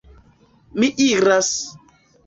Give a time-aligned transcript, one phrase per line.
[0.79, 1.55] Mi iras!